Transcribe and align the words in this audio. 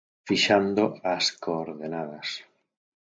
Fixando 0.27 0.85
as 1.13 1.25
coordenadas. 1.43 2.29